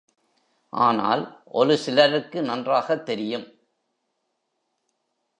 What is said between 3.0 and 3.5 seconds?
தெரியும்.